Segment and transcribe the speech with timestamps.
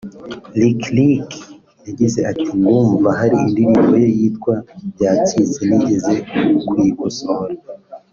[0.59, 1.27] Lick Lick
[1.87, 4.53] yagize ati “Ndumva hari indirimbo ye yitwa
[4.95, 6.13] “Byacitse” nigeze
[6.67, 7.53] kuyikosora